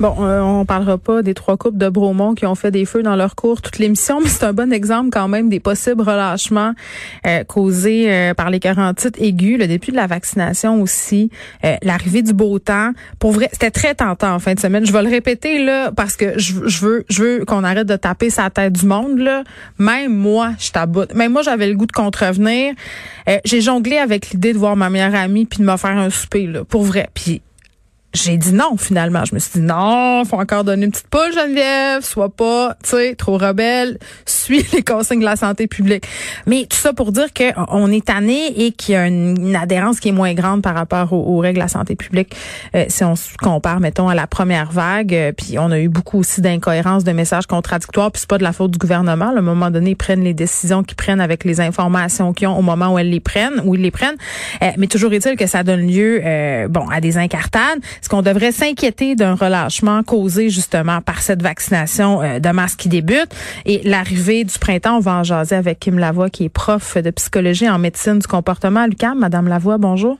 Bon, 0.00 0.14
euh, 0.20 0.40
on 0.40 0.64
parlera 0.64 0.96
pas 0.96 1.22
des 1.22 1.34
trois 1.34 1.56
couples 1.56 1.76
de 1.76 1.88
Bromont 1.88 2.34
qui 2.34 2.46
ont 2.46 2.54
fait 2.54 2.70
des 2.70 2.84
feux 2.84 3.02
dans 3.02 3.16
leur 3.16 3.34
cours 3.34 3.60
toute 3.60 3.78
l'émission, 3.78 4.20
mais 4.20 4.28
c'est 4.28 4.44
un 4.44 4.52
bon 4.52 4.72
exemple 4.72 5.10
quand 5.10 5.26
même 5.26 5.48
des 5.48 5.58
possibles 5.58 6.02
relâchements 6.02 6.72
euh, 7.26 7.42
causés 7.42 8.06
euh, 8.08 8.32
par 8.32 8.50
les 8.50 8.60
carentites 8.60 9.20
aigus, 9.20 9.58
le 9.58 9.66
début 9.66 9.90
de 9.90 9.96
la 9.96 10.06
vaccination 10.06 10.80
aussi, 10.80 11.30
l'arrivée 11.82 12.22
du 12.22 12.32
beau 12.32 12.60
temps. 12.60 12.92
Pour 13.18 13.32
vrai, 13.32 13.48
c'était 13.50 13.72
très 13.72 13.96
tentant 13.96 14.34
en 14.34 14.38
fin 14.38 14.54
de 14.54 14.60
semaine. 14.60 14.86
Je 14.86 14.92
vais 14.92 15.02
le 15.02 15.10
répéter 15.10 15.58
là 15.64 15.90
parce 15.90 16.14
que 16.14 16.38
je, 16.38 16.54
veux, 16.54 17.04
je 17.08 17.22
veux 17.22 17.44
qu'on 17.44 17.64
arrête 17.64 17.88
de 17.88 17.96
taper 17.96 18.30
sa 18.30 18.50
tête 18.50 18.74
du 18.74 18.86
monde 18.86 19.18
là. 19.18 19.42
Même 19.78 20.14
moi, 20.14 20.52
je. 20.60 20.70
Même 21.16 21.32
moi, 21.32 21.42
j'avais 21.42 21.66
le 21.66 21.74
goût 21.74 21.86
de 21.86 21.92
contrevenir. 21.92 22.74
J'ai 23.44 23.60
jonglé 23.60 23.98
avec 23.98 24.30
l'idée 24.30 24.52
de 24.52 24.58
voir 24.58 24.76
ma 24.76 24.90
meilleure 24.90 25.16
amie 25.16 25.44
puis 25.44 25.58
de 25.58 25.64
me 25.64 25.76
faire 25.76 25.98
un 25.98 26.10
souper 26.10 26.46
là, 26.46 26.64
pour 26.64 26.84
vrai. 26.84 27.08
Puis 27.14 27.42
j'ai 28.14 28.36
dit 28.36 28.52
non 28.52 28.76
finalement. 28.78 29.24
Je 29.24 29.34
me 29.34 29.38
suis 29.38 29.60
dit 29.60 29.66
non, 29.66 30.24
faut 30.24 30.40
encore 30.40 30.64
donner 30.64 30.86
une 30.86 30.90
petite 30.90 31.08
poule 31.08 31.32
Geneviève, 31.34 32.02
sois 32.02 32.30
pas, 32.30 32.74
tu 32.82 32.90
sais, 32.90 33.14
trop 33.14 33.36
rebelle, 33.36 33.98
suis 34.24 34.64
les 34.72 34.82
consignes 34.82 35.20
de 35.20 35.24
la 35.24 35.36
santé 35.36 35.66
publique. 35.66 36.04
Mais 36.46 36.66
tout 36.68 36.76
ça 36.76 36.92
pour 36.92 37.12
dire 37.12 37.32
que 37.32 37.44
on 37.68 37.90
est 37.92 38.06
tanné 38.06 38.64
et 38.64 38.72
qu'il 38.72 38.94
y 38.94 38.96
a 38.96 39.06
une, 39.06 39.54
adhérence 39.54 40.00
qui 40.00 40.08
est 40.08 40.12
moins 40.12 40.34
grande 40.34 40.62
par 40.62 40.74
rapport 40.74 41.12
aux, 41.12 41.38
règles 41.38 41.56
de 41.56 41.62
la 41.62 41.68
santé 41.68 41.96
publique 41.96 42.34
euh, 42.74 42.84
si 42.88 43.04
on 43.04 43.16
se 43.16 43.36
compare 43.36 43.80
mettons 43.80 44.08
à 44.08 44.14
la 44.14 44.26
première 44.26 44.70
vague, 44.70 45.14
euh, 45.14 45.32
puis 45.32 45.58
on 45.58 45.70
a 45.70 45.78
eu 45.78 45.88
beaucoup 45.88 46.18
aussi 46.18 46.40
d'incohérences, 46.40 47.04
de 47.04 47.12
messages 47.12 47.46
contradictoires, 47.46 48.10
puis 48.10 48.20
c'est 48.20 48.28
pas 48.28 48.38
de 48.38 48.42
la 48.42 48.52
faute 48.52 48.70
du 48.70 48.78
gouvernement, 48.78 49.32
à 49.34 49.38
un 49.38 49.42
moment 49.42 49.70
donné, 49.70 49.90
ils 49.90 49.96
prennent 49.96 50.22
les 50.22 50.34
décisions 50.34 50.82
qu'ils 50.82 50.96
prennent 50.96 51.20
avec 51.20 51.44
les 51.44 51.60
informations 51.60 52.32
qu'ils 52.32 52.48
ont 52.48 52.58
au 52.58 52.62
moment 52.62 52.94
où 52.94 52.98
elles 52.98 53.10
les 53.10 53.20
prennent, 53.20 53.60
où 53.64 53.74
ils 53.74 53.82
les 53.82 53.90
prennent. 53.90 54.16
Euh, 54.62 54.70
mais 54.76 54.86
toujours 54.86 55.12
est-il 55.12 55.36
que 55.36 55.46
ça 55.46 55.62
donne 55.62 55.86
lieu 55.86 56.22
bon 56.68 56.88
à 56.88 57.00
des 57.00 57.18
incartades 57.18 57.80
est-ce 58.00 58.08
qu'on 58.08 58.22
devrait 58.22 58.52
s'inquiéter 58.52 59.16
d'un 59.16 59.34
relâchement 59.34 60.02
causé 60.02 60.50
justement 60.50 61.00
par 61.00 61.22
cette 61.22 61.42
vaccination 61.42 62.22
euh, 62.22 62.38
de 62.38 62.48
masse 62.50 62.76
qui 62.76 62.88
débute 62.88 63.28
et 63.64 63.80
l'arrivée 63.84 64.44
du 64.44 64.58
printemps? 64.58 64.96
On 64.96 65.00
va 65.00 65.16
en 65.16 65.24
jaser 65.24 65.56
avec 65.56 65.80
Kim 65.80 65.98
Lavoie, 65.98 66.30
qui 66.30 66.44
est 66.44 66.48
prof 66.48 66.96
de 66.96 67.10
psychologie 67.10 67.68
en 67.68 67.78
médecine 67.78 68.18
du 68.18 68.26
comportement 68.26 68.80
à 68.80 68.86
l'UQAM. 68.86 69.18
Madame 69.18 69.48
Lavoie, 69.48 69.78
bonjour. 69.78 70.18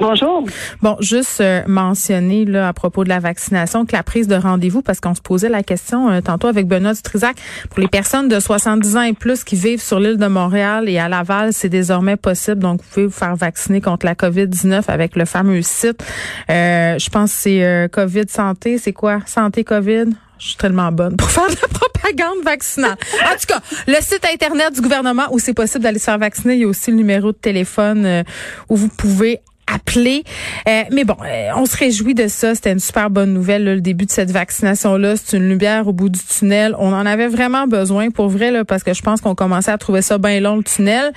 Bonjour. 0.00 0.44
Bon, 0.80 0.96
juste 1.00 1.40
euh, 1.40 1.62
mentionner 1.66 2.44
là 2.44 2.68
à 2.68 2.72
propos 2.72 3.04
de 3.04 3.08
la 3.08 3.18
vaccination 3.18 3.84
que 3.84 3.94
la 3.94 4.02
prise 4.02 4.26
de 4.26 4.34
rendez-vous, 4.34 4.82
parce 4.82 5.00
qu'on 5.00 5.14
se 5.14 5.20
posait 5.20 5.48
la 5.48 5.62
question 5.62 6.10
euh, 6.10 6.20
tantôt 6.20 6.48
avec 6.48 6.66
Benoît 6.66 6.94
Dutrisac, 6.94 7.36
pour 7.70 7.80
les 7.80 7.88
personnes 7.88 8.28
de 8.28 8.40
70 8.40 8.96
ans 8.96 9.02
et 9.02 9.12
plus 9.12 9.44
qui 9.44 9.54
vivent 9.54 9.82
sur 9.82 10.00
l'île 10.00 10.16
de 10.16 10.26
Montréal 10.26 10.88
et 10.88 10.98
à 10.98 11.08
Laval, 11.08 11.52
c'est 11.52 11.68
désormais 11.68 12.16
possible. 12.16 12.60
Donc, 12.60 12.80
vous 12.82 12.88
pouvez 12.88 13.06
vous 13.06 13.12
faire 13.12 13.36
vacciner 13.36 13.80
contre 13.80 14.06
la 14.06 14.14
COVID-19 14.14 14.84
avec 14.88 15.14
le 15.14 15.24
fameux 15.24 15.62
site. 15.62 16.02
Euh, 16.50 16.98
je 16.98 17.10
pense 17.10 17.32
que 17.32 17.38
c'est 17.38 17.88
COVID 17.92 18.28
Santé. 18.28 18.78
C'est 18.78 18.92
quoi? 18.92 19.20
Santé 19.26 19.62
COVID? 19.64 20.06
Je 20.38 20.46
suis 20.48 20.56
tellement 20.56 20.90
bonne 20.90 21.16
pour 21.16 21.30
faire 21.30 21.48
de 21.48 21.56
la 21.60 21.68
propagande 21.68 22.42
vaccinale. 22.44 22.96
En 23.24 23.38
tout 23.38 23.46
cas, 23.46 23.60
le 23.86 23.96
site 24.00 24.26
Internet 24.32 24.74
du 24.74 24.80
gouvernement 24.80 25.24
où 25.30 25.38
c'est 25.38 25.54
possible 25.54 25.84
d'aller 25.84 26.00
se 26.00 26.04
faire 26.04 26.18
vacciner, 26.18 26.54
il 26.54 26.60
y 26.60 26.64
a 26.64 26.68
aussi 26.68 26.90
le 26.90 26.96
numéro 26.96 27.30
de 27.30 27.36
téléphone 27.36 28.24
où 28.68 28.76
vous 28.76 28.88
pouvez 28.88 29.40
appeler. 29.74 30.24
Euh, 30.68 30.82
mais 30.92 31.04
bon, 31.04 31.16
euh, 31.24 31.50
on 31.56 31.66
se 31.66 31.76
réjouit 31.76 32.14
de 32.14 32.28
ça. 32.28 32.54
C'était 32.54 32.72
une 32.72 32.78
super 32.78 33.10
bonne 33.10 33.32
nouvelle, 33.32 33.64
le 33.64 33.80
début 33.80 34.06
de 34.06 34.10
cette 34.10 34.30
vaccination-là. 34.30 35.14
C'est 35.16 35.36
une 35.36 35.48
lumière 35.48 35.86
au 35.88 35.92
bout 35.92 36.08
du 36.08 36.20
tunnel. 36.20 36.74
On 36.78 36.92
en 36.92 37.06
avait 37.06 37.28
vraiment 37.28 37.66
besoin 37.66 38.10
pour 38.10 38.28
vrai, 38.28 38.50
là, 38.50 38.64
parce 38.64 38.82
que 38.82 38.94
je 38.94 39.02
pense 39.02 39.20
qu'on 39.20 39.34
commençait 39.34 39.70
à 39.70 39.78
trouver 39.78 40.02
ça 40.02 40.18
bien 40.18 40.40
long, 40.40 40.56
le 40.56 40.62
tunnel. 40.62 41.12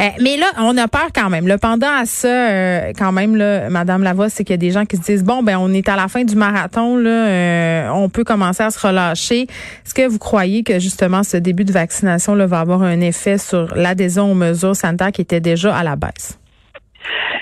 Euh, 0.00 0.04
mais 0.20 0.36
là, 0.36 0.46
on 0.58 0.76
a 0.76 0.88
peur 0.88 1.08
quand 1.14 1.30
même. 1.30 1.46
Le 1.46 1.58
pendant 1.58 1.90
à 1.90 2.06
ça, 2.06 2.92
quand 2.98 3.12
même, 3.12 3.36
là, 3.36 3.68
Madame 3.70 4.02
Lavoie, 4.02 4.28
c'est 4.28 4.44
qu'il 4.44 4.54
y 4.54 4.54
a 4.54 4.58
des 4.58 4.70
gens 4.70 4.84
qui 4.84 4.96
se 4.96 5.02
disent, 5.02 5.24
bon, 5.24 5.42
ben 5.42 5.58
on 5.58 5.72
est 5.72 5.88
à 5.88 5.96
la 5.96 6.08
fin 6.08 6.24
du 6.24 6.36
marathon, 6.36 6.96
là, 6.96 7.92
on 7.94 8.08
peut 8.08 8.24
commencer 8.24 8.62
à 8.62 8.70
se 8.70 8.86
relâcher. 8.86 9.42
Est-ce 9.42 9.94
que 9.94 10.06
vous 10.06 10.18
croyez 10.18 10.62
que 10.62 10.78
justement 10.78 11.22
ce 11.22 11.36
début 11.36 11.64
de 11.64 11.72
vaccination 11.72 12.34
là, 12.34 12.46
va 12.46 12.60
avoir 12.60 12.82
un 12.82 13.00
effet 13.00 13.38
sur 13.38 13.74
l'adhésion 13.74 14.30
aux 14.30 14.34
mesures 14.34 14.76
sanitaires 14.76 15.12
qui 15.12 15.20
étaient 15.20 15.40
déjà 15.40 15.76
à 15.76 15.82
la 15.82 15.96
baisse? 15.96 16.38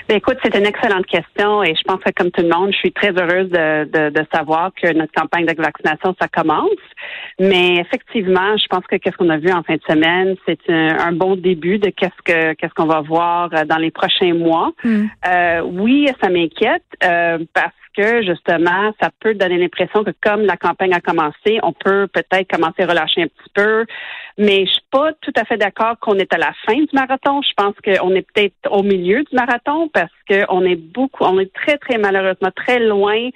Ben, 0.07 0.15
écoute, 0.15 0.37
c'est 0.41 0.55
une 0.55 0.65
excellente 0.65 1.05
question 1.05 1.63
et 1.63 1.75
je 1.75 1.81
pense 1.83 1.99
que 1.99 2.11
comme 2.15 2.31
tout 2.31 2.41
le 2.41 2.47
monde, 2.47 2.71
je 2.71 2.77
suis 2.77 2.93
très 2.93 3.11
heureuse 3.11 3.49
de, 3.49 3.83
de, 3.83 4.09
de 4.09 4.25
savoir 4.33 4.71
que 4.81 4.93
notre 4.93 5.11
campagne 5.11 5.45
de 5.45 5.53
vaccination, 5.61 6.15
ça 6.19 6.29
commence. 6.29 6.69
Mais 7.39 7.75
effectivement, 7.75 8.55
je 8.57 8.67
pense 8.67 8.85
que 8.87 8.95
qu'est-ce 8.95 9.17
qu'on 9.17 9.29
a 9.29 9.37
vu 9.37 9.51
en 9.51 9.63
fin 9.63 9.75
de 9.75 9.81
semaine, 9.87 10.35
c'est 10.45 10.59
un, 10.69 11.11
bon 11.11 11.35
début 11.35 11.77
de 11.77 11.89
qu'est-ce 11.89 12.21
que 12.23 12.53
qu'est-ce 12.53 12.73
qu'on 12.73 12.85
va 12.85 13.01
voir 13.01 13.49
euh, 13.53 13.65
dans 13.65 13.77
les 13.77 13.91
prochains 13.91 14.33
mois. 14.33 14.71
Hmm. 14.83 15.07
Euh, 15.27 15.61
oui, 15.61 16.07
ça 16.21 16.29
m'inquiète 16.29 16.83
euh, 17.03 17.39
parce 17.53 17.73
que 17.97 18.21
justement, 18.23 18.93
ça 19.01 19.09
peut 19.19 19.33
donner 19.33 19.57
l'impression 19.57 20.03
que 20.03 20.11
comme 20.21 20.41
la 20.41 20.55
campagne 20.55 20.93
a 20.93 21.01
commencé, 21.01 21.59
on 21.63 21.73
peut 21.73 22.07
peut-être 22.07 22.49
commencer 22.49 22.83
à 22.83 22.85
relâcher 22.85 23.23
un 23.23 23.27
petit 23.27 23.51
peu. 23.53 23.85
Mais 24.37 24.65
je 24.67 24.71
suis 24.71 24.81
pas 24.91 25.13
tout 25.21 25.33
à 25.35 25.45
fait 25.45 25.57
d'accord 25.57 25.97
qu'on 25.99 26.15
est 26.15 26.31
à 26.31 26.37
la 26.37 26.53
fin 26.65 26.75
du 26.75 26.89
marathon. 26.93 27.41
Je 27.41 27.53
pense 27.57 27.73
qu'on 27.83 28.11
est 28.11 28.21
peut-être 28.33 28.53
au 28.69 28.83
milieu 28.83 29.23
du 29.23 29.35
marathon 29.35 29.89
parce 29.89 30.11
qu'on 30.29 30.63
est 30.63 30.75
beaucoup, 30.75 31.23
on 31.23 31.39
est 31.39 31.51
très, 31.53 31.77
très 31.77 31.97
malheureusement 31.97 32.51
très 32.55 32.79
loin 32.79 33.29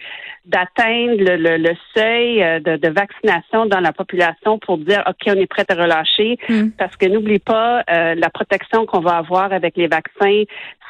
d'atteindre 0.45 1.15
le, 1.17 1.75
seuil 1.95 2.43
euh, 2.43 2.59
de, 2.59 2.89
vaccination 2.89 3.65
dans 3.65 3.79
la 3.79 3.93
population 3.93 4.59
pour 4.59 4.77
dire 4.77 5.03
OK, 5.07 5.21
on 5.27 5.39
est 5.39 5.47
prêt 5.47 5.65
à 5.69 5.73
relâcher. 5.73 6.37
Hmm. 6.47 6.69
Parce 6.77 6.95
que 6.97 7.07
n'oublie 7.07 7.39
pas, 7.39 7.83
euh, 7.89 8.15
la 8.15 8.29
protection 8.29 8.85
qu'on 8.85 9.01
va 9.01 9.17
avoir 9.17 9.53
avec 9.53 9.77
les 9.77 9.87
vaccins, 9.87 10.43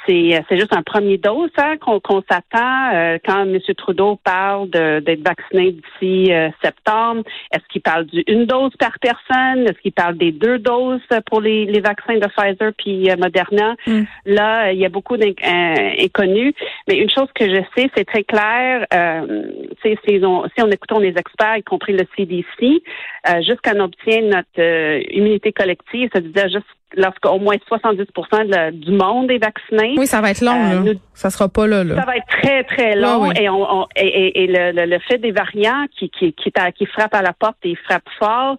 c'est, 0.05 0.43
c'est 0.49 0.57
juste 0.57 0.73
un 0.75 0.81
premier 0.81 1.17
dose 1.17 1.51
hein, 1.57 1.75
qu'on, 1.77 2.23
s'attend 2.29 2.93
euh, 2.93 3.17
quand 3.25 3.43
M. 3.43 3.59
Trudeau 3.73 4.19
parle 4.23 4.69
d'être 4.69 5.25
vacciné 5.25 5.72
d'ici 5.72 6.31
septembre. 6.63 7.23
Est-ce 7.51 7.63
qu'il 7.69 7.81
parle 7.81 8.05
d'une 8.05 8.45
dose 8.45 8.72
par 8.77 8.97
personne? 8.99 9.63
Est-ce 9.63 9.79
qu'il 9.81 9.91
parle 9.91 10.17
des 10.17 10.31
deux 10.31 10.59
doses 10.59 11.01
pour 11.29 11.41
les, 11.41 11.66
les 11.66 11.79
vaccins 11.79 12.16
de 12.16 12.27
Pfizer 12.27 12.72
puis 12.77 13.09
Moderna? 13.17 13.75
Hmm. 13.88 14.03
Là, 14.25 14.72
il 14.72 14.79
y 14.79 14.85
a 14.85 14.89
beaucoup 14.89 15.17
d'inconnus. 15.17 16.53
Mais 16.88 16.97
une 16.97 17.09
chose 17.09 17.27
que 17.33 17.47
je 17.49 17.61
sais, 17.75 17.89
c'est 17.95 18.05
très 18.05 18.23
clair 18.23 18.85
si 19.83 20.19
on, 20.23 20.45
si 20.45 20.63
on 20.63 20.69
écoute 20.69 20.91
les 20.99 21.13
experts, 21.17 21.57
y 21.57 21.63
compris 21.63 21.93
le 21.93 22.05
CDC, 22.16 22.81
euh, 23.29 23.41
jusqu'à 23.41 23.73
obtient 23.79 24.22
notre 24.22 24.59
euh, 24.59 25.01
immunité 25.11 25.51
collective, 25.51 26.09
ça 26.13 26.19
veut 26.19 26.29
dire 26.29 26.49
juste 26.49 26.67
lorsqu'au 26.96 27.40
moins 27.40 27.56
70 27.68 28.06
du 28.74 28.91
monde 28.91 29.31
est 29.31 29.44
vacciné. 29.44 29.96
Oui, 29.97 30.07
ça 30.07 30.22
va 30.22 30.31
être 30.31 30.41
long. 30.41 30.85
Euh, 30.85 30.94
ça 31.13 31.29
sera 31.29 31.50
pas 31.50 31.68
là, 31.68 31.84
Ça 31.88 32.06
va 32.06 32.18
être 32.18 32.28
très 32.28 32.63
très 32.63 32.96
long 32.96 33.31
et, 33.31 33.47
on, 33.50 33.88
et, 33.96 34.43
et, 34.43 34.47
le, 34.47 34.85
le, 34.85 34.99
fait 34.99 35.17
des 35.17 35.32
variants 35.32 35.85
qui 35.97 36.09
qui 36.09 36.34
qui, 36.34 36.52
qui 36.76 36.85
frappent 36.88 37.14
à 37.14 37.22
la 37.22 37.34
porte 37.34 37.58
et 37.64 37.76
frappent 37.76 38.09
fort, 38.20 38.58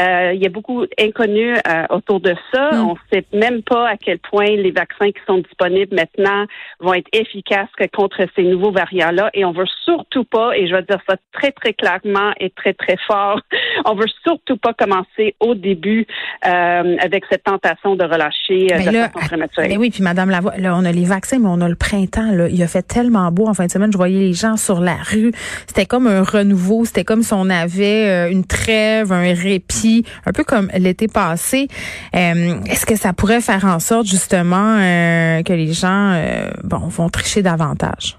euh, 0.00 0.32
il 0.34 0.42
y 0.42 0.46
a 0.46 0.50
beaucoup 0.50 0.86
d'inconnus 0.98 1.58
euh, 1.68 1.86
autour 1.90 2.20
de 2.20 2.34
ça. 2.52 2.70
On 2.72 2.76
hmm. 2.76 2.94
On 2.94 2.96
sait 3.12 3.24
même 3.32 3.62
pas 3.62 3.88
à 3.88 3.96
quel 3.96 4.18
point 4.18 4.46
les 4.46 4.70
vaccins 4.70 5.10
qui 5.10 5.20
sont 5.26 5.38
disponibles 5.38 5.96
maintenant 5.96 6.46
vont 6.78 6.94
être 6.94 7.08
efficaces 7.12 7.68
contre 7.92 8.18
ces 8.36 8.44
nouveaux 8.44 8.70
variants-là 8.70 9.30
et 9.34 9.44
on 9.44 9.52
veut 9.52 9.66
surtout 9.84 10.24
pas 10.24 10.56
et 10.56 10.68
je 10.68 10.74
vais 10.74 10.82
dire 10.82 11.00
ça 11.08 11.16
très 11.32 11.50
très 11.50 11.72
clairement 11.72 12.32
et 12.38 12.50
très 12.50 12.72
très 12.72 12.96
fort, 13.06 13.40
on 13.84 13.94
veut 13.94 14.06
surtout 14.24 14.56
pas 14.56 14.74
commencer 14.74 15.34
au 15.40 15.54
début 15.54 16.06
euh, 16.46 16.96
avec 17.00 17.24
cette 17.30 17.42
tentation 17.44 17.73
de 17.84 18.04
relâcher 18.04 18.72
euh, 18.72 18.78
de 18.78 19.12
façon 19.12 19.26
prématurée. 19.26 19.68
Mais 19.68 19.76
oui, 19.76 19.90
puis 19.90 20.02
Madame 20.02 20.30
Lavoie, 20.30 20.56
là, 20.58 20.74
on 20.76 20.84
a 20.84 20.92
les 20.92 21.04
vaccins, 21.04 21.38
mais 21.38 21.48
on 21.48 21.60
a 21.60 21.68
le 21.68 21.74
printemps. 21.74 22.30
Là. 22.32 22.48
Il 22.48 22.62
a 22.62 22.66
fait 22.66 22.82
tellement 22.82 23.30
beau 23.30 23.46
en 23.46 23.54
fin 23.54 23.66
de 23.66 23.70
semaine. 23.70 23.92
Je 23.92 23.96
voyais 23.96 24.18
les 24.18 24.32
gens 24.32 24.56
sur 24.56 24.80
la 24.80 24.96
rue. 24.96 25.32
C'était 25.66 25.86
comme 25.86 26.06
un 26.06 26.22
renouveau. 26.22 26.84
C'était 26.84 27.04
comme 27.04 27.22
si 27.22 27.32
on 27.32 27.50
avait 27.50 28.08
euh, 28.08 28.30
une 28.30 28.44
trêve, 28.44 29.12
un 29.12 29.34
répit, 29.34 30.04
un 30.26 30.32
peu 30.32 30.44
comme 30.44 30.68
l'été 30.76 31.08
passé. 31.08 31.68
Euh, 32.14 32.60
est-ce 32.66 32.86
que 32.86 32.96
ça 32.96 33.12
pourrait 33.12 33.40
faire 33.40 33.64
en 33.64 33.78
sorte 33.78 34.06
justement 34.06 34.76
que 34.76 35.52
les 35.52 35.72
gens 35.72 36.22
bon, 36.64 36.78
vont 36.78 37.08
tricher 37.08 37.42
davantage? 37.42 38.16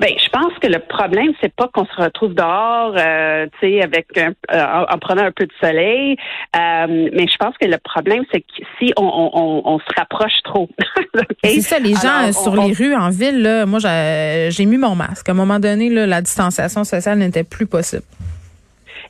Ben, 0.00 0.10
je 0.16 0.28
pense 0.30 0.52
que 0.60 0.66
le 0.66 0.78
problème, 0.78 1.32
c'est 1.40 1.54
pas 1.54 1.68
qu'on 1.68 1.84
se 1.84 2.00
retrouve 2.00 2.34
dehors, 2.34 2.94
euh, 2.96 3.46
tu 3.60 3.68
sais, 3.68 3.82
avec 3.82 4.06
un, 4.16 4.32
euh, 4.52 4.84
en 4.90 4.98
prenant 4.98 5.24
un 5.24 5.32
peu 5.32 5.46
de 5.46 5.52
soleil, 5.60 6.16
euh, 6.56 7.08
mais 7.12 7.26
je 7.26 7.36
pense 7.36 7.56
que 7.58 7.66
le 7.66 7.78
problème, 7.78 8.24
c'est 8.32 8.40
que 8.40 8.46
si 8.78 8.92
on, 8.96 9.04
on, 9.04 9.62
on, 9.64 9.78
se 9.78 9.94
rapproche 9.96 10.42
trop. 10.44 10.68
C'est 11.44 11.60
ça, 11.60 11.78
les 11.78 11.94
gens 11.94 12.32
sur 12.32 12.54
les 12.56 12.72
rues 12.72 12.94
en 12.94 13.10
ville, 13.10 13.42
là, 13.42 13.66
moi, 13.66 13.78
j'ai 13.80 14.64
mis 14.64 14.78
mon 14.78 14.94
masque. 14.94 15.28
À 15.28 15.32
un 15.32 15.34
moment 15.34 15.58
donné, 15.58 15.90
là, 15.90 16.06
la 16.06 16.22
distanciation 16.22 16.84
sociale 16.84 17.18
n'était 17.18 17.44
plus 17.44 17.66
possible. 17.66 18.04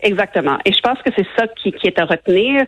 Exactement. 0.03 0.59
Et 0.65 0.73
je 0.73 0.81
pense 0.81 0.99
que 1.03 1.11
c'est 1.17 1.27
ça 1.39 1.47
qui, 1.47 1.73
qui, 1.73 1.87
est 1.87 1.99
à 1.99 2.05
retenir, 2.05 2.65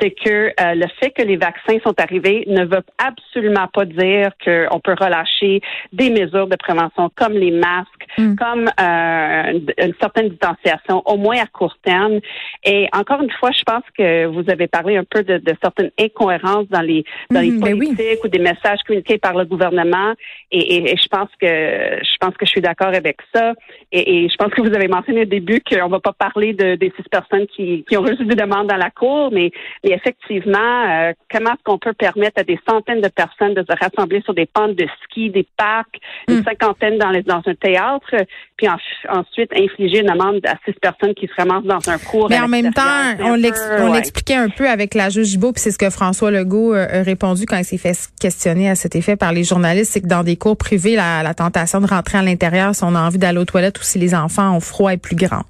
c'est 0.00 0.10
que 0.10 0.48
euh, 0.48 0.74
le 0.74 0.86
fait 0.98 1.10
que 1.10 1.22
les 1.22 1.36
vaccins 1.36 1.78
sont 1.84 1.94
arrivés 2.00 2.44
ne 2.46 2.64
veut 2.64 2.82
absolument 2.96 3.68
pas 3.72 3.84
dire 3.84 4.30
qu'on 4.42 4.80
peut 4.80 4.94
relâcher 4.98 5.60
des 5.92 6.08
mesures 6.08 6.46
de 6.46 6.56
prévention 6.56 7.10
comme 7.14 7.34
les 7.34 7.50
masques, 7.50 8.06
mm. 8.16 8.36
comme 8.36 8.70
euh, 8.80 9.60
une 9.84 9.94
certaine 10.00 10.30
distanciation, 10.30 11.02
au 11.04 11.18
moins 11.18 11.36
à 11.42 11.46
court 11.46 11.76
terme. 11.82 12.20
Et 12.64 12.88
encore 12.94 13.20
une 13.22 13.32
fois, 13.32 13.50
je 13.52 13.62
pense 13.64 13.84
que 13.96 14.24
vous 14.26 14.48
avez 14.48 14.66
parlé 14.66 14.96
un 14.96 15.04
peu 15.04 15.22
de, 15.22 15.36
de 15.36 15.54
certaines 15.62 15.90
incohérences 16.00 16.68
dans 16.68 16.80
les 16.80 17.04
dans 17.30 17.40
les 17.40 17.50
mm, 17.50 17.60
ben 17.60 17.78
politiques 17.78 18.24
ou 18.24 18.28
des 18.28 18.38
messages 18.38 18.80
communiqués 18.86 19.18
par 19.18 19.36
le 19.36 19.44
gouvernement. 19.44 20.14
Et, 20.50 20.90
et, 20.90 20.96
je 20.96 21.08
pense 21.08 21.28
que 21.40 21.46
je 21.46 22.16
pense 22.18 22.34
que 22.36 22.46
je 22.46 22.50
suis 22.50 22.62
d'accord 22.62 22.94
avec 22.94 23.18
ça. 23.34 23.52
Et, 23.92 24.24
et, 24.24 24.28
je 24.30 24.36
pense 24.36 24.52
que 24.54 24.62
vous 24.62 24.74
avez 24.74 24.88
mentionné 24.88 25.22
au 25.22 25.26
début 25.26 25.60
qu'on 25.60 25.88
va 25.88 26.00
pas 26.00 26.14
parler 26.14 26.54
de 26.54 26.77
des 26.78 26.92
six 26.96 27.08
personnes 27.10 27.46
qui, 27.46 27.84
qui 27.88 27.96
ont 27.96 28.02
reçu 28.02 28.24
des 28.24 28.34
demandes 28.34 28.68
dans 28.68 28.76
la 28.76 28.90
cour, 28.90 29.30
mais, 29.32 29.50
mais 29.84 29.92
effectivement, 29.92 30.58
euh, 30.58 31.12
comment 31.30 31.50
est-ce 31.50 31.62
qu'on 31.64 31.78
peut 31.78 31.92
permettre 31.92 32.40
à 32.40 32.44
des 32.44 32.58
centaines 32.68 33.00
de 33.00 33.08
personnes 33.08 33.54
de 33.54 33.64
se 33.68 33.76
rassembler 33.78 34.22
sur 34.22 34.34
des 34.34 34.46
pentes 34.46 34.76
de 34.76 34.86
ski, 35.04 35.30
des 35.30 35.46
parcs, 35.56 35.98
une 36.28 36.38
hmm. 36.38 36.44
cinquantaine 36.44 36.98
dans, 36.98 37.10
les, 37.10 37.22
dans 37.22 37.42
un 37.44 37.54
théâtre, 37.54 38.14
puis 38.56 38.68
ensuite 39.08 39.52
infliger 39.54 40.00
une 40.00 40.10
amende 40.10 40.40
à 40.46 40.54
six 40.64 40.74
personnes 40.80 41.14
qui 41.14 41.26
se 41.26 41.34
ramassent 41.36 41.64
dans 41.64 41.88
un 41.90 41.98
cours. 41.98 42.28
Mais 42.30 42.40
en 42.40 42.48
même 42.48 42.72
temps, 42.72 42.82
on 43.20 43.34
l'expliquait 43.34 44.34
un 44.34 44.48
peu 44.48 44.68
avec 44.68 44.94
la 44.94 45.10
juge 45.10 45.28
Gibault, 45.28 45.52
puis 45.52 45.60
c'est 45.60 45.70
ce 45.70 45.78
que 45.78 45.90
François 45.90 46.30
Legault 46.30 46.74
euh, 46.74 47.00
a 47.00 47.02
répondu 47.02 47.46
quand 47.46 47.58
il 47.58 47.64
s'est 47.64 47.78
fait 47.78 47.96
questionner 48.20 48.70
à 48.70 48.74
cet 48.74 48.96
effet 48.96 49.16
par 49.16 49.32
les 49.32 49.44
journalistes, 49.44 49.92
c'est 49.92 50.00
que 50.00 50.06
dans 50.06 50.22
des 50.22 50.36
cours 50.36 50.56
privés, 50.56 50.96
la, 50.96 51.22
la 51.22 51.34
tentation 51.34 51.80
de 51.80 51.86
rentrer 51.86 52.18
à 52.18 52.22
l'intérieur 52.22 52.74
si 52.74 52.84
on 52.84 52.94
a 52.94 53.00
envie 53.00 53.18
d'aller 53.18 53.38
aux 53.38 53.44
toilettes 53.44 53.78
ou 53.78 53.82
si 53.82 53.98
les 53.98 54.14
enfants 54.14 54.56
ont 54.56 54.60
froid 54.60 54.92
est 54.92 54.96
plus 54.98 55.16
grande. 55.16 55.44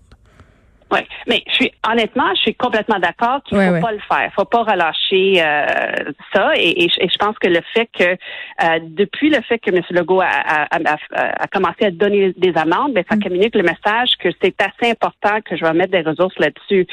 Oui, 0.90 1.00
mais 1.26 1.43
je 1.49 1.52
suis 1.52 1.73
honnêtement, 1.87 2.35
je 2.35 2.40
suis 2.40 2.55
complètement 2.55 2.99
d'accord 2.99 3.43
qu'il 3.44 3.58
ne 3.58 3.75
faut 3.75 3.87
pas 3.87 3.93
le 3.93 4.00
faire. 4.08 4.32
Faut 4.35 4.46
pas 4.46 4.62
relâcher 4.62 5.43
euh, 5.43 6.12
ça. 6.32 6.52
Et, 6.56 6.88
je 6.88 7.17
pense 7.19 7.38
que 7.38 7.49
le 7.49 7.61
fait 7.75 7.88
que 7.93 8.05
euh, 8.05 8.79
depuis 8.82 9.29
le 9.29 9.40
fait 9.43 9.58
que 9.58 9.70
M. 9.70 9.82
Legault 9.90 10.20
a, 10.20 10.26
a, 10.26 10.67
a, 10.76 10.96
a, 11.43 11.46
commencé 11.49 11.85
à 11.85 11.90
donner 11.90 12.32
des 12.37 12.56
amendes, 12.56 12.94
ben, 12.94 13.05
ça 13.08 13.17
mm. 13.17 13.23
communique 13.23 13.55
le 13.55 13.62
message 13.62 14.17
que 14.19 14.29
c'est 14.43 14.55
assez 14.62 14.90
important 14.90 15.40
que 15.44 15.56
je 15.56 15.64
vais 15.64 15.73
mettre 15.75 15.93
des 15.93 16.00
ressources 16.00 16.38
là-dessus. 16.38 16.87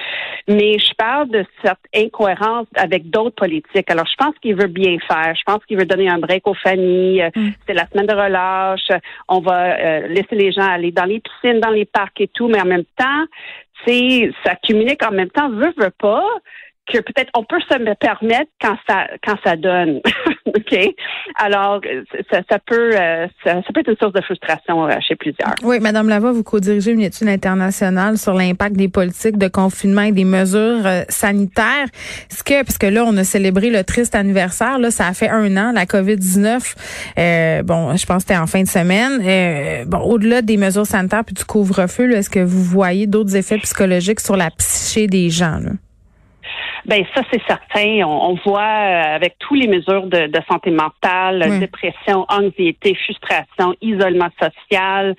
Mais 0.48 0.77
je 0.77 0.94
parle 0.95 1.30
de 1.30 1.45
cette 1.63 1.77
incohérence 1.95 2.68
avec 2.75 3.09
d'autres 3.09 3.36
politiques. 3.36 3.89
Alors, 3.89 4.06
je 4.07 4.15
pense 4.18 4.36
qu'il 4.41 4.56
veut 4.56 4.68
bien 4.68 4.98
faire. 5.07 5.33
Je 5.36 5.44
pense 5.45 5.63
qu'il 5.65 5.77
veut 5.77 5.86
donner 5.86 6.09
un 6.09 6.19
break 6.19 6.45
aux 6.48 6.53
familles. 6.53 7.30
Mm. 7.33 7.50
C'est 7.65 7.74
la 7.74 7.88
semaine 7.88 8.07
de 8.07 8.13
relâche. 8.13 8.89
On 9.30 9.39
va 9.39 9.77
euh, 9.77 10.07
laisser 10.07 10.36
les 10.36 10.51
gens 10.51 10.68
aller 10.68 10.91
dans 10.91 11.06
les 11.06 11.21
piscines, 11.21 11.62
dans 11.62 11.71
les 11.71 11.86
parcs 11.86 12.19
et 12.19 12.27
tout, 12.27 12.50
mais 12.50 12.59
en 12.59 12.65
même 12.65 12.86
temps, 12.98 13.25
ça 14.44 14.56
communique 14.68 15.04
en 15.04 15.12
même 15.12 15.30
temps, 15.30 15.50
veut, 15.50 15.74
veut 15.78 15.94
pas, 15.98 16.24
que 16.88 17.00
peut-être 17.00 17.32
on 17.36 17.44
peut 17.44 17.60
se 17.62 17.94
permettre 17.96 18.52
quand 18.62 18.78
ça 18.88 19.08
quand 19.24 19.36
ça 19.44 19.56
donne. 19.56 20.02
OK? 20.46 20.78
Alors 21.36 21.82
ça, 22.32 22.42
ça 22.50 22.60
peut 22.60 22.92
euh, 22.94 23.28
ça, 23.44 23.62
peut 23.74 23.80
être 23.80 23.90
une 23.90 23.98
source 23.98 24.14
de 24.14 24.22
frustration 24.22 24.88
euh, 24.88 24.92
chez 25.06 25.16
plusieurs. 25.16 25.56
Oui, 25.64 25.80
madame 25.80 26.08
Lavoie, 26.10 26.32
vous 26.32 26.44
co-dirigez 26.44 26.92
une 26.92 27.02
étude 27.02 27.28
internationale 27.28 28.18
sur 28.18 28.34
l'impact 28.34 28.76
des 28.76 28.88
politiques 28.88 29.38
de 29.38 29.48
confinement 29.48 30.04
et 30.04 30.12
des 30.12 30.26
mesures 30.26 30.86
euh, 30.86 31.02
sanitaires. 31.10 31.88
ce 32.30 32.44
que 32.44 32.64
parce 32.64 32.78
que 32.78 32.88
là 32.88 33.04
on 33.06 33.18
a 33.18 33.24
célébré 33.24 33.70
le 33.70 33.84
triste 33.84 34.14
anniversaire 34.16 34.78
là, 34.78 34.92
ça 34.92 35.08
a 35.08 35.14
fait 35.14 35.30
un 35.30 35.58
an 35.58 35.72
la 35.74 35.86
Covid-19. 35.86 37.64
bon, 37.64 37.96
je 37.96 38.06
pense 38.06 38.18
que 38.18 38.30
c'était 38.30 38.38
en 38.38 38.48
fin 38.48 38.62
de 38.62 38.68
semaine. 38.68 39.86
bon, 39.88 40.00
au-delà 40.00 40.42
des 40.42 40.58
mesures 40.58 40.86
sanitaires 40.86 41.24
puis 41.26 41.34
du 41.34 41.46
couvre-feu, 41.46 42.12
est-ce 42.12 42.30
que 42.30 42.40
vous 42.40 42.64
voyez 42.64 43.08
d'autres 43.08 43.36
effets 43.36 43.58
psychologiques 43.58 44.20
sur 44.20 44.38
la 44.38 44.52
psyché 44.52 45.08
des 45.08 45.30
gens 45.30 45.60
là? 45.60 45.72
Ben 46.86 47.04
ça 47.16 47.22
c'est 47.32 47.42
certain. 47.48 48.04
On, 48.06 48.38
voit 48.46 48.62
euh, 48.62 49.16
avec 49.16 49.38
tous 49.40 49.56
les 49.56 49.68
mesures 49.68 50.06
de, 50.06 50.28
de 50.28 50.40
santé 50.50 50.70
mentale, 50.70 51.60
dépression, 51.60 52.26
anxiété, 52.30 52.96
frustration, 52.96 53.74
isolement 53.82 54.30
social, 54.40 55.16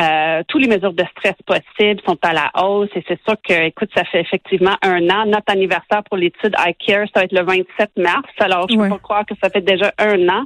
euh, 0.00 0.42
tous 0.48 0.58
les 0.58 0.68
mesures 0.68 0.92
de 0.92 1.04
stress 1.16 1.34
possibles 1.44 2.00
sont 2.06 2.18
à 2.22 2.32
la 2.32 2.50
hausse. 2.62 2.90
Et 2.94 3.04
c'est 3.08 3.20
sûr 3.26 3.36
que, 3.46 3.66
écoute, 3.66 3.90
ça 3.96 4.04
fait 4.04 4.20
effectivement 4.20 4.76
un 4.82 5.08
an. 5.10 5.26
Notre 5.26 5.52
anniversaire 5.52 6.02
pour 6.08 6.16
l'étude 6.16 6.54
iCare, 6.58 7.06
ça 7.12 7.20
va 7.20 7.24
être 7.24 7.32
le 7.32 7.42
27 7.42 7.90
mars. 7.96 8.28
Alors 8.38 8.68
je 8.70 8.76
peux 8.76 8.88
pas 8.88 8.98
croire 8.98 9.26
que 9.26 9.34
ça 9.42 9.50
fait 9.50 9.60
déjà 9.60 9.92
un 9.98 10.28
an. 10.28 10.44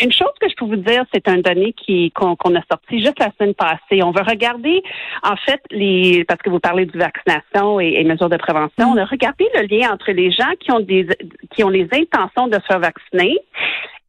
Une 0.00 0.12
chose 0.12 0.32
que 0.40 0.48
je 0.48 0.54
peux 0.56 0.66
vous 0.66 0.76
dire, 0.76 1.04
c'est 1.12 1.26
un 1.28 1.38
donné 1.38 1.72
qui 1.72 2.10
qu'on 2.12 2.54
a 2.54 2.62
sorti 2.70 3.00
juste 3.00 3.18
la 3.18 3.30
semaine 3.38 3.54
passée. 3.54 4.02
On 4.02 4.10
va 4.10 4.22
regarder 4.22 4.82
en 5.22 5.36
fait 5.36 5.62
les 5.70 6.24
parce 6.24 6.40
que 6.42 6.50
vous 6.50 6.60
parlez 6.60 6.86
de 6.86 6.98
vaccination 6.98 7.80
et, 7.80 7.94
et 7.96 8.04
mesures 8.04 8.28
de 8.28 8.36
prévention. 8.36 8.88
Mm. 8.90 8.92
On 8.92 8.96
a 8.96 9.04
regardé 9.04 9.46
le 9.54 9.62
lien 9.62 9.92
entre 9.92 10.01
les 10.08 10.30
gens 10.32 10.52
qui 10.58 10.72
ont 10.72 10.80
des 10.80 11.06
qui 11.50 11.62
ont 11.64 11.68
les 11.68 11.88
intentions 11.92 12.48
de 12.48 12.54
se 12.54 12.66
faire 12.66 12.80
vacciner. 12.80 13.38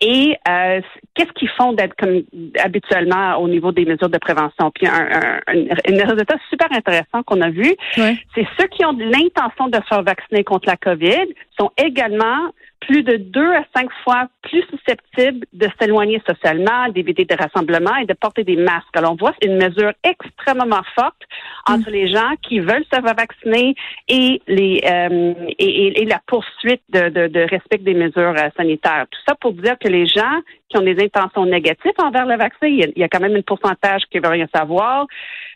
Et 0.06 0.36
euh, 0.50 0.81
qu'est-ce 1.16 1.31
qu'ils 1.31 1.50
font 1.51 1.72
d'être 1.72 1.95
comme 1.95 2.24
habituellement 2.62 3.38
au 3.38 3.48
niveau 3.48 3.72
des 3.72 3.86
mesures 3.86 4.10
de 4.10 4.18
prévention? 4.18 4.69
Puis 4.72 4.86
un, 4.86 5.40
un, 5.48 6.06
résultat 6.06 6.36
super 6.50 6.68
intéressant 6.74 7.24
qu'on 7.25 7.40
a 7.40 7.50
vu, 7.50 7.74
c'est 7.95 8.45
ceux 8.60 8.68
qui 8.68 8.84
ont 8.84 8.92
l'intention 8.98 9.68
de 9.69 9.78
se 9.78 9.88
faire 9.88 10.04
vacciner 10.04 10.44
contre 10.44 10.68
la 10.68 10.75
COVID 10.75 11.34
sont 11.58 11.72
également 11.78 12.52
plus 12.88 13.04
de 13.04 13.16
deux 13.16 13.54
à 13.54 13.64
cinq 13.76 13.90
fois 14.04 14.28
plus 14.42 14.64
susceptibles 14.70 15.46
de 15.54 15.68
s'éloigner 15.80 16.22
socialement, 16.28 16.90
d'éviter 16.90 17.26
des 17.26 17.36
rassemblements 17.36 17.96
et 17.96 18.06
de 18.06 18.14
porter 18.14 18.44
des 18.44 18.58
masques. 18.58 18.96
Alors, 18.96 19.14
on 19.14 19.16
voit 19.16 19.34
une 19.42 19.56
mesure 19.56 19.94
extrêmement 20.04 20.84
forte 20.96 21.22
entre 21.68 21.90
les 21.90 22.10
gens 22.10 22.34
qui 22.42 22.60
veulent 22.60 22.84
se 22.92 23.00
faire 23.00 23.16
vacciner 23.16 23.76
et 24.08 24.42
les 24.48 24.82
euh, 24.86 25.34
et, 25.60 26.06
la 26.06 26.20
poursuite 26.28 26.82
de, 26.90 27.10
de, 27.28 27.40
respect 27.50 27.78
des 27.78 27.94
mesures 27.94 28.36
euh, 28.38 28.50
sanitaires. 28.58 29.06
Tout 29.10 29.20
ça 29.26 29.36
pour 29.36 29.54
dire 29.54 29.78
que 29.80 29.88
les 29.88 30.06
gens 30.06 30.42
qui 30.70 30.78
ont 30.78 30.82
des 30.82 31.02
intentions 31.02 31.46
négatives 31.46 31.94
envers 32.00 32.26
le 32.26 32.38
vaccin, 32.38 32.68
il 32.68 32.92
y 32.96 33.04
a, 33.04 33.08
quand 33.08 33.20
même 33.20 33.36
un 33.36 33.42
pourcentage 33.42 34.04
qui 34.12 34.20
veut 34.20 34.30
rien 34.30 34.48
savoir. 34.54 35.08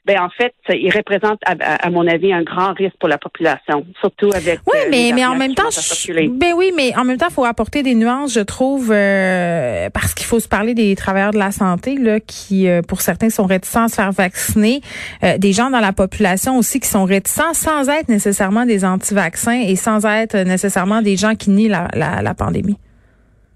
Ben 0.07 0.21
en 0.21 0.29
fait, 0.29 0.53
il 0.69 0.89
représente, 0.95 1.39
à, 1.45 1.89
mon 1.89 2.07
avis, 2.07 2.31
un 2.31 2.43
grand 2.43 2.73
risque 2.73 2.95
pour 2.97 3.09
la 3.09 3.17
population, 3.17 3.85
surtout 3.99 4.31
avec. 4.33 4.59
Oui, 4.65 4.77
euh, 4.77 4.87
mais 4.89 5.11
mais 5.13 5.25
en 5.25 5.35
même 5.35 5.53
temps, 5.53 5.69
ben 6.31 6.53
oui, 6.55 6.71
mais 6.75 6.95
en 6.97 7.03
même 7.03 7.17
temps, 7.17 7.27
il 7.29 7.33
faut 7.33 7.43
apporter 7.43 7.83
des 7.83 7.93
nuances, 7.93 8.33
je 8.33 8.39
trouve, 8.39 8.91
euh, 8.91 9.89
parce 9.93 10.13
qu'il 10.13 10.25
faut 10.25 10.39
se 10.39 10.47
parler 10.47 10.73
des 10.73 10.95
travailleurs 10.95 11.31
de 11.31 11.37
la 11.37 11.51
santé 11.51 11.97
là, 11.97 12.21
qui, 12.21 12.69
euh, 12.69 12.81
pour 12.81 13.01
certains, 13.01 13.29
sont 13.29 13.45
réticents 13.45 13.83
à 13.83 13.87
se 13.89 13.95
faire 13.95 14.11
vacciner, 14.11 14.81
des 15.37 15.51
gens 15.51 15.69
dans 15.69 15.81
la 15.81 15.91
population 15.91 16.57
aussi 16.57 16.79
qui 16.79 16.87
sont 16.87 17.03
réticents, 17.03 17.53
sans 17.53 17.89
être 17.89 18.07
nécessairement 18.07 18.65
des 18.65 18.85
anti-vaccins 18.85 19.61
et 19.61 19.75
sans 19.75 20.05
être 20.05 20.37
nécessairement 20.37 21.01
des 21.01 21.17
gens 21.17 21.35
qui 21.35 21.49
nient 21.49 21.67
la, 21.67 21.89
la, 21.93 22.21
la 22.21 22.33
pandémie. 22.33 22.77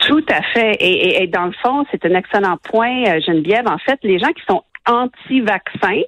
Tout 0.07 0.25
à 0.29 0.41
fait. 0.53 0.75
Et, 0.79 1.23
et, 1.23 1.27
dans 1.27 1.45
le 1.45 1.53
fond, 1.63 1.85
c'est 1.91 2.03
un 2.05 2.15
excellent 2.15 2.57
point, 2.63 3.03
euh, 3.07 3.19
Geneviève. 3.21 3.67
En 3.67 3.77
fait, 3.77 3.99
les 4.03 4.17
gens 4.17 4.31
qui 4.33 4.43
sont 4.49 4.63
anti-vaccins, 4.87 6.01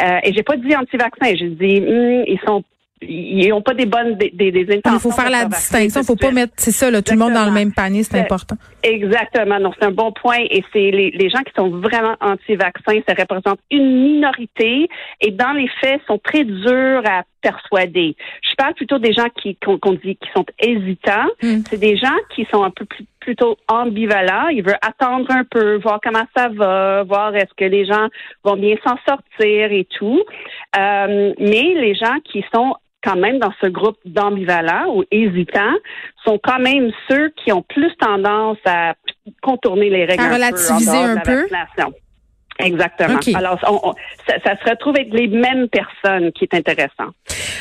euh, 0.00 0.18
et 0.22 0.32
j'ai 0.32 0.42
pas 0.42 0.56
dit 0.56 0.74
anti-vaccins, 0.74 1.34
j'ai 1.34 1.50
dit 1.50 1.80
hmm, 1.80 2.24
ils 2.26 2.40
sont 2.46 2.64
ils 3.04 3.48
n'ont 3.48 3.62
pas 3.62 3.74
des 3.74 3.86
bonnes 3.86 4.16
des, 4.16 4.30
des, 4.30 4.62
intentions. 4.62 4.92
Il 4.94 5.00
faut 5.00 5.10
faire 5.10 5.30
la 5.30 5.46
distinction, 5.46 6.00
il 6.00 6.06
faut 6.06 6.16
pas 6.16 6.30
mettre 6.30 6.52
c'est 6.56 6.70
ça 6.70 6.90
là, 6.90 7.02
tout 7.02 7.12
le 7.12 7.18
monde 7.18 7.32
dans 7.32 7.44
le 7.44 7.50
même 7.50 7.72
panier, 7.72 8.02
c'est 8.02 8.18
important. 8.18 8.56
Exactement, 8.82 9.60
donc 9.60 9.74
c'est 9.78 9.86
un 9.86 9.90
bon 9.92 10.12
point 10.12 10.38
et 10.38 10.64
c'est 10.72 10.90
les, 10.90 11.10
les 11.10 11.28
gens 11.28 11.40
qui 11.40 11.52
sont 11.56 11.68
vraiment 11.68 12.14
anti-vaccins, 12.20 13.00
ça 13.08 13.14
représente 13.18 13.58
une 13.70 14.02
minorité 14.02 14.88
et 15.20 15.30
dans 15.30 15.52
les 15.52 15.68
faits 15.80 16.00
sont 16.06 16.18
très 16.18 16.44
durs 16.44 17.02
à 17.04 17.22
persuader. 17.40 18.16
Je 18.48 18.54
parle 18.56 18.74
plutôt 18.74 18.98
des 18.98 19.12
gens 19.12 19.28
qui 19.40 19.56
qu'on 19.56 19.92
dit 19.94 20.16
qui 20.16 20.28
sont 20.34 20.46
hésitants, 20.58 21.26
hmm. 21.42 21.62
c'est 21.68 21.78
des 21.78 21.96
gens 21.96 22.16
qui 22.34 22.46
sont 22.52 22.62
un 22.62 22.70
peu 22.70 22.84
plus 22.84 23.04
plutôt 23.22 23.56
ambivalent. 23.68 24.48
Il 24.48 24.62
veut 24.62 24.76
attendre 24.82 25.30
un 25.30 25.44
peu, 25.44 25.76
voir 25.78 26.00
comment 26.02 26.26
ça 26.36 26.48
va, 26.48 27.04
voir 27.04 27.34
est-ce 27.34 27.54
que 27.56 27.64
les 27.64 27.86
gens 27.86 28.08
vont 28.44 28.56
bien 28.56 28.76
s'en 28.86 28.96
sortir 29.08 29.72
et 29.72 29.86
tout. 29.98 30.22
Euh, 30.78 31.32
mais 31.38 31.74
les 31.74 31.94
gens 31.94 32.18
qui 32.24 32.44
sont 32.54 32.74
quand 33.04 33.16
même 33.16 33.38
dans 33.38 33.52
ce 33.60 33.66
groupe 33.66 33.98
d'ambivalents 34.04 34.94
ou 34.94 35.04
hésitants 35.10 35.74
sont 36.24 36.38
quand 36.42 36.60
même 36.60 36.90
ceux 37.10 37.30
qui 37.30 37.52
ont 37.52 37.62
plus 37.62 37.92
tendance 37.96 38.58
à 38.64 38.94
contourner 39.40 39.90
les 39.90 40.04
règles. 40.04 40.22
À 40.22 40.34
relativiser 40.34 40.96
un 40.96 41.18
peu. 41.18 41.46
Exactement. 42.62 43.18
Alors, 43.34 43.58
ça, 44.26 44.56
se 44.56 44.70
retrouve 44.70 44.96
avec 44.96 45.12
les 45.12 45.28
mêmes 45.28 45.68
personnes 45.68 46.32
qui 46.32 46.44
est 46.44 46.54
intéressant. 46.54 47.10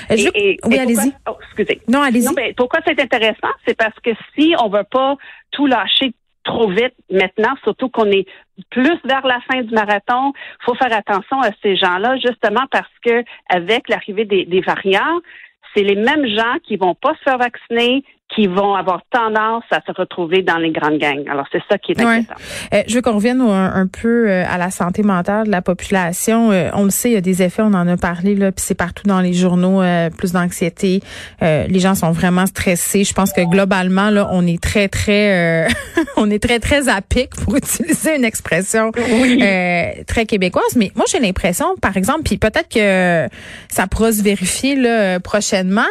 oui, 0.09 0.79
allez-y. 0.79 1.13
Oh, 1.29 1.37
excusez. 1.43 1.81
Non, 1.87 2.01
allez-y. 2.01 2.53
pourquoi 2.53 2.79
c'est 2.85 2.99
intéressant? 2.99 3.49
C'est 3.65 3.77
parce 3.77 3.97
que 4.03 4.11
si 4.35 4.53
on 4.61 4.69
veut 4.69 4.85
pas 4.89 5.15
tout 5.51 5.67
lâcher 5.67 6.13
trop 6.43 6.69
vite 6.69 6.93
maintenant, 7.11 7.53
surtout 7.63 7.89
qu'on 7.89 8.09
est 8.09 8.25
plus 8.69 8.97
vers 9.05 9.25
la 9.25 9.39
fin 9.41 9.61
du 9.61 9.73
marathon. 9.73 10.33
Il 10.61 10.65
faut 10.65 10.75
faire 10.75 10.93
attention 10.93 11.39
à 11.41 11.51
ces 11.61 11.75
gens-là, 11.75 12.17
justement 12.17 12.65
parce 12.71 12.91
que 13.05 13.23
avec 13.49 13.89
l'arrivée 13.89 14.25
des, 14.25 14.45
des 14.45 14.61
variants, 14.61 15.19
c'est 15.73 15.83
les 15.83 15.95
mêmes 15.95 16.27
gens 16.27 16.57
qui 16.63 16.77
vont 16.77 16.95
pas 16.95 17.13
se 17.15 17.23
faire 17.23 17.37
vacciner, 17.37 18.03
qui 18.33 18.47
vont 18.47 18.75
avoir 18.75 19.01
tendance 19.11 19.63
à 19.71 19.81
se 19.85 19.91
retrouver 19.91 20.41
dans 20.41 20.57
les 20.57 20.71
grandes 20.71 20.97
gangs. 20.97 21.27
Alors, 21.29 21.45
c'est 21.51 21.61
ça 21.69 21.77
qui 21.77 21.91
est 21.91 22.01
inquiétant. 22.01 22.35
Euh, 22.73 22.83
je 22.87 22.95
veux 22.95 23.01
qu'on 23.01 23.15
revienne 23.15 23.41
un, 23.41 23.87
peu 23.87 24.29
euh, 24.29 24.43
à 24.47 24.57
la 24.57 24.71
santé 24.71 25.03
mentale 25.03 25.47
de 25.47 25.51
la 25.51 25.61
population. 25.61 26.51
Euh, 26.51 26.69
on 26.73 26.85
le 26.85 26.91
sait, 26.91 27.09
il 27.09 27.13
y 27.13 27.17
a 27.17 27.21
des 27.21 27.41
effets, 27.43 27.61
on 27.61 27.73
en 27.73 27.87
a 27.87 27.97
parlé, 27.97 28.35
là, 28.35 28.51
puis 28.51 28.63
c'est 28.65 28.75
partout 28.75 29.05
dans 29.05 29.19
les 29.19 29.33
journaux, 29.33 29.81
plus 30.17 30.31
d'anxiété. 30.31 31.01
les 31.41 31.79
gens 31.79 31.95
sont 31.95 32.11
vraiment 32.11 32.45
stressés. 32.45 33.03
Je 33.03 33.13
pense 33.13 33.33
que 33.33 33.41
globalement, 33.41 34.09
là, 34.09 34.29
on 34.31 34.47
est 34.47 34.61
très, 34.61 34.87
très, 34.87 35.67
on 36.17 36.29
est 36.29 36.41
très, 36.41 36.59
très 36.59 36.87
à 36.87 37.01
pic, 37.01 37.31
pour 37.43 37.55
utiliser 37.57 38.15
une 38.15 38.25
expression 38.25 38.91
très 38.91 40.25
québécoise. 40.25 40.75
Mais 40.77 40.91
moi, 40.95 41.05
j'ai 41.11 41.19
l'impression, 41.19 41.75
par 41.81 41.97
exemple, 41.97 42.21
puis 42.23 42.37
peut-être 42.37 42.69
que 42.69 43.27
ça 43.67 43.87
pourra 43.87 44.11
se 44.13 44.23
vérifier 44.23 44.75
là, 44.75 45.19
prochainement, 45.19 45.81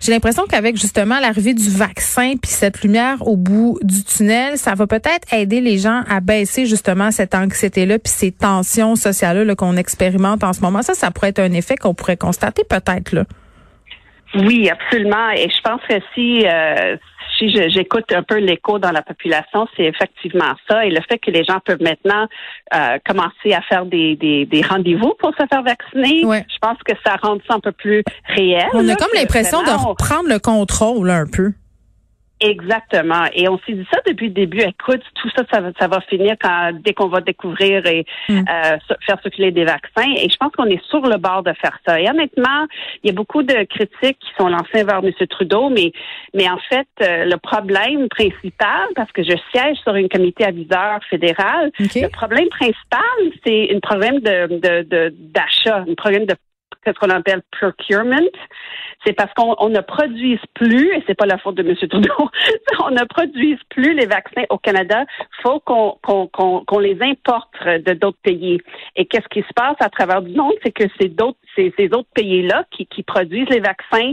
j'ai 0.00 0.12
l'impression 0.12 0.44
qu'avec 0.48 0.76
justement 0.76 1.20
l'arrivée 1.20 1.54
du 1.54 1.81
vaccin 1.86 2.34
puis 2.40 2.50
cette 2.50 2.82
lumière 2.82 3.26
au 3.26 3.36
bout 3.36 3.78
du 3.82 4.04
tunnel, 4.04 4.56
ça 4.56 4.74
va 4.74 4.86
peut-être 4.86 5.32
aider 5.32 5.60
les 5.60 5.78
gens 5.78 6.02
à 6.08 6.20
baisser 6.20 6.66
justement 6.66 7.10
cette 7.10 7.34
anxiété-là 7.34 7.98
puis 7.98 8.12
ces 8.12 8.30
tensions 8.30 8.94
sociales-là 8.94 9.54
qu'on 9.54 9.76
expérimente 9.76 10.44
en 10.44 10.52
ce 10.52 10.60
moment. 10.60 10.82
Ça, 10.82 10.94
ça 10.94 11.10
pourrait 11.10 11.30
être 11.30 11.40
un 11.40 11.52
effet 11.52 11.76
qu'on 11.76 11.94
pourrait 11.94 12.16
constater 12.16 12.62
peut-être 12.68 13.12
là. 13.12 13.24
Oui, 14.34 14.70
absolument. 14.70 15.30
Et 15.30 15.48
je 15.50 15.60
pense 15.62 15.80
que 15.88 15.96
si, 16.14 16.46
euh, 16.46 16.96
si 17.36 17.50
j'écoute 17.70 18.10
un 18.12 18.22
peu 18.22 18.38
l'écho 18.38 18.78
dans 18.78 18.92
la 18.92 19.02
population, 19.02 19.66
c'est 19.76 19.84
effectivement 19.84 20.54
ça. 20.68 20.86
Et 20.86 20.90
le 20.90 21.00
fait 21.06 21.18
que 21.18 21.30
les 21.30 21.44
gens 21.44 21.60
peuvent 21.64 21.82
maintenant 21.82 22.26
euh, 22.74 22.98
commencer 23.04 23.52
à 23.52 23.60
faire 23.62 23.84
des, 23.84 24.16
des, 24.16 24.46
des 24.46 24.62
rendez-vous 24.62 25.14
pour 25.18 25.32
se 25.38 25.44
faire 25.50 25.62
vacciner, 25.62 26.22
je 26.22 26.58
pense 26.60 26.78
que 26.86 26.94
ça 27.04 27.16
rend 27.22 27.36
ça 27.46 27.54
un 27.56 27.60
peu 27.60 27.72
plus 27.72 28.02
réel. 28.28 28.68
On 28.72 28.88
a 28.88 28.94
comme 28.94 29.12
l'impression 29.14 29.62
de 29.62 29.70
reprendre 29.70 30.28
le 30.28 30.38
contrôle 30.38 31.10
un 31.10 31.26
peu. 31.26 31.52
Exactement. 32.42 33.24
Et 33.34 33.48
on 33.48 33.58
s'est 33.60 33.72
dit 33.72 33.86
ça 33.92 34.00
depuis 34.06 34.26
le 34.26 34.34
début. 34.34 34.60
Écoute, 34.60 35.02
tout 35.14 35.30
ça, 35.36 35.44
ça, 35.50 35.88
va 35.88 36.00
finir 36.02 36.34
quand, 36.40 36.72
dès 36.84 36.92
qu'on 36.92 37.08
va 37.08 37.20
découvrir 37.20 37.86
et 37.86 38.04
mm. 38.28 38.38
euh, 38.38 38.78
faire 39.06 39.20
circuler 39.22 39.52
des 39.52 39.64
vaccins. 39.64 40.10
Et 40.16 40.28
je 40.28 40.36
pense 40.36 40.52
qu'on 40.52 40.66
est 40.66 40.82
sur 40.88 41.02
le 41.02 41.18
bord 41.18 41.42
de 41.42 41.52
faire 41.60 41.78
ça. 41.86 42.00
Et 42.00 42.10
honnêtement, 42.10 42.66
il 43.02 43.08
y 43.08 43.10
a 43.10 43.14
beaucoup 43.14 43.42
de 43.42 43.64
critiques 43.64 44.18
qui 44.18 44.30
sont 44.36 44.48
lancées 44.48 44.84
vers 44.84 45.00
M. 45.04 45.12
Trudeau, 45.28 45.68
mais, 45.68 45.92
mais 46.34 46.48
en 46.50 46.58
fait, 46.68 46.88
euh, 47.02 47.24
le 47.26 47.36
problème 47.36 48.08
principal, 48.08 48.88
parce 48.96 49.12
que 49.12 49.22
je 49.22 49.36
siège 49.52 49.76
sur 49.82 49.94
un 49.94 50.08
comité 50.08 50.44
aviseur 50.44 50.98
fédéral, 51.08 51.70
le 51.78 52.08
problème 52.08 52.48
principal, 52.48 53.00
c'est 53.46 53.74
un 53.74 53.80
problème 53.80 54.18
de, 54.18 54.82
de, 54.82 55.14
d'achat, 55.16 55.84
un 55.88 55.94
problème 55.94 56.26
de 56.26 56.34
ce 56.90 56.98
qu'on 56.98 57.10
appelle 57.10 57.42
procurement 57.50 58.28
c'est 59.04 59.12
parce 59.12 59.32
qu'on 59.34 59.68
ne 59.68 59.80
produise 59.80 60.40
plus, 60.54 60.92
et 60.94 61.02
c'est 61.06 61.14
pas 61.14 61.26
la 61.26 61.38
faute 61.38 61.56
de 61.56 61.62
M. 61.62 61.74
Trudeau, 61.88 62.30
on 62.84 62.90
ne 62.90 63.04
produise 63.04 63.58
plus 63.68 63.94
les 63.94 64.06
vaccins 64.06 64.44
au 64.50 64.58
Canada. 64.58 65.04
faut 65.42 65.60
qu'on 65.60 65.98
qu'on 66.02 66.78
les 66.78 66.98
importe 67.02 67.54
de 67.64 67.94
d'autres 67.94 68.20
pays. 68.22 68.60
Et 68.96 69.06
qu'est-ce 69.06 69.28
qui 69.28 69.40
se 69.40 69.52
passe 69.54 69.76
à 69.80 69.88
travers 69.88 70.22
du 70.22 70.34
monde, 70.34 70.54
c'est 70.62 70.72
que 70.72 70.84
c'est 71.00 71.08
d'autres 71.08 71.38
ces, 71.56 71.72
ces, 71.76 71.86
autres 71.86 72.08
pays-là 72.14 72.64
qui, 72.70 72.86
qui, 72.86 73.02
produisent 73.02 73.48
les 73.50 73.60
vaccins, 73.60 74.12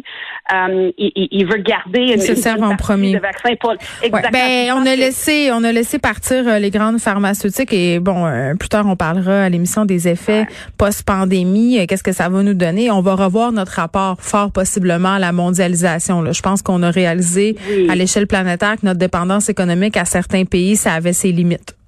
euh, 0.53 0.91
ils, 0.97 1.27
ils, 1.31 1.45
veulent 1.45 1.63
garder 1.63 2.13
une, 2.13 2.19
se 2.19 2.35
servent 2.35 2.63
en 2.63 2.75
premier. 2.75 3.13
de 3.13 3.19
vaccins 3.19 3.55
pour 3.59 3.73
exactement. 4.01 4.31
ben, 4.31 4.71
on 4.73 4.85
a 4.85 4.95
laissé 4.95 5.49
on 5.51 5.63
a 5.63 5.71
laissé 5.71 5.99
partir 5.99 6.47
euh, 6.47 6.59
les 6.59 6.69
grandes 6.69 6.99
pharmaceutiques 6.99 7.73
et 7.73 7.99
bon 7.99 8.25
euh, 8.25 8.55
plus 8.55 8.69
tard 8.69 8.85
on 8.87 8.95
parlera 8.95 9.43
à 9.43 9.49
l'émission 9.49 9.85
des 9.85 10.07
effets 10.07 10.45
post-pandémie. 10.77 11.85
Qu'est-ce 11.87 12.03
que 12.03 12.11
ça 12.11 12.29
va 12.29 12.43
nous 12.43 12.53
donner 12.53 12.91
On 12.91 13.01
va 13.01 13.15
revoir 13.15 13.51
notre 13.51 13.73
rapport 13.73 14.17
fort 14.19 14.51
possible 14.51 14.91
à 14.91 15.19
la 15.19 15.31
mondialisation. 15.31 16.21
Là. 16.21 16.31
Je 16.31 16.41
pense 16.41 16.61
qu'on 16.61 16.83
a 16.83 16.91
réalisé 16.91 17.55
à 17.89 17.95
l'échelle 17.95 18.27
planétaire 18.27 18.75
que 18.75 18.85
notre 18.85 18.99
dépendance 18.99 19.49
économique 19.49 19.97
à 19.97 20.05
certains 20.05 20.45
pays, 20.45 20.75
ça 20.75 20.93
avait 20.93 21.13
ses 21.13 21.31
limites. 21.31 21.78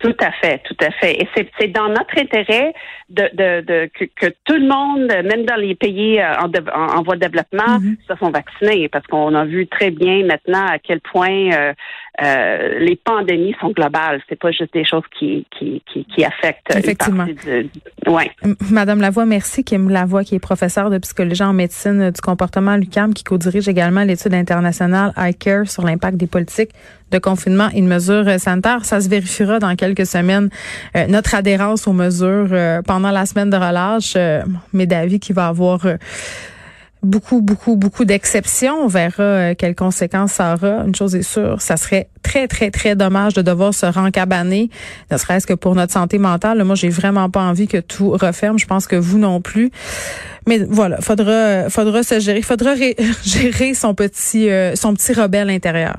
Tout 0.00 0.16
à 0.18 0.32
fait, 0.32 0.62
tout 0.64 0.76
à 0.80 0.90
fait. 0.92 1.20
Et 1.20 1.28
c'est 1.58 1.68
dans 1.68 1.88
notre 1.88 2.18
intérêt 2.18 2.72
de, 3.10 3.24
de, 3.34 3.60
de 3.60 3.90
que, 3.94 4.26
tout 4.44 4.54
le 4.54 4.66
monde, 4.66 5.08
même 5.28 5.44
dans 5.44 5.56
les 5.56 5.74
pays 5.74 6.18
euh, 6.18 6.32
en, 6.38 6.98
en, 6.98 7.02
voie 7.02 7.16
de 7.16 7.20
développement, 7.20 7.78
mm-hmm. 7.78 7.96
se 8.08 8.16
sont 8.16 8.30
vaccinés, 8.30 8.88
parce 8.88 9.06
qu'on 9.06 9.34
a 9.34 9.44
vu 9.44 9.66
très 9.66 9.90
bien 9.90 10.24
maintenant 10.24 10.64
à 10.66 10.78
quel 10.78 11.00
point 11.00 11.52
euh, 11.52 11.74
euh, 12.22 12.78
les 12.78 12.96
pandémies 12.96 13.54
sont 13.60 13.72
globales. 13.72 14.22
C'est 14.30 14.38
pas 14.38 14.52
juste 14.52 14.72
des 14.72 14.86
choses 14.86 15.04
qui 15.18 15.46
qui, 15.58 15.82
qui, 15.92 16.06
qui 16.06 16.24
affectent. 16.24 16.74
Effectivement. 16.74 17.26
ouais. 18.06 18.30
Madame 18.70 19.02
Lavoie, 19.02 19.26
merci. 19.26 19.64
Kim 19.64 19.90
Lavoie, 19.90 20.24
qui 20.24 20.34
est 20.34 20.40
professeure 20.40 20.88
de 20.88 20.96
psychologie 20.96 21.42
en 21.42 21.52
médecine 21.52 22.10
du 22.10 22.20
comportement 22.22 22.70
à 22.70 22.78
l'UQAM, 22.78 23.12
qui 23.12 23.22
co-dirige 23.24 23.68
également 23.68 24.04
l'étude 24.04 24.32
internationale 24.32 25.12
iCare 25.18 25.68
sur 25.68 25.84
l'impact 25.84 26.16
des 26.16 26.26
politiques 26.26 26.70
de 27.10 27.18
confinement 27.18 27.68
et 27.74 27.80
de 27.80 27.86
mesures 27.86 28.38
sanitaires. 28.38 28.84
Ça 28.84 29.00
se 29.00 29.08
vérifiera 29.08 29.58
dans 29.58 29.74
quelques 29.76 30.06
semaines. 30.06 30.50
Euh, 30.96 31.06
notre 31.06 31.34
adhérence 31.34 31.86
aux 31.86 31.92
mesures 31.92 32.48
euh, 32.52 32.82
pendant 32.82 33.10
la 33.10 33.26
semaine 33.26 33.50
de 33.50 33.56
relâche, 33.56 34.16
mais 34.72 34.86
d'avis 34.86 35.20
qui 35.20 35.32
va 35.32 35.48
avoir 35.48 35.86
beaucoup, 37.02 37.40
beaucoup, 37.40 37.76
beaucoup 37.76 38.04
d'exceptions. 38.04 38.84
On 38.84 38.86
verra 38.86 39.22
euh, 39.22 39.54
quelles 39.56 39.74
conséquences 39.74 40.32
ça 40.32 40.54
aura. 40.54 40.84
Une 40.84 40.94
chose 40.94 41.14
est 41.14 41.22
sûre, 41.22 41.60
ça 41.60 41.76
serait 41.76 42.08
très, 42.22 42.48
très, 42.48 42.70
très 42.70 42.94
dommage 42.94 43.34
de 43.34 43.42
devoir 43.42 43.74
se 43.74 43.86
rencabaner, 43.86 44.70
ne 45.10 45.16
serait-ce 45.16 45.46
que 45.46 45.54
pour 45.54 45.74
notre 45.74 45.92
santé 45.92 46.18
mentale. 46.18 46.62
Moi, 46.64 46.74
j'ai 46.74 46.90
vraiment 46.90 47.30
pas 47.30 47.42
envie 47.42 47.66
que 47.66 47.78
tout 47.78 48.10
referme. 48.10 48.58
Je 48.58 48.66
pense 48.66 48.86
que 48.86 48.96
vous 48.96 49.18
non 49.18 49.40
plus. 49.40 49.70
Mais 50.46 50.58
voilà, 50.68 51.00
faudra, 51.00 51.68
faudra 51.70 52.02
se 52.02 52.20
gérer, 52.20 52.42
faudra 52.42 52.74
gérer 53.24 53.74
son 53.74 53.94
petit, 53.94 54.50
euh, 54.50 54.74
son 54.74 54.94
petit 54.94 55.12
rebelle 55.12 55.50
intérieur. 55.50 55.96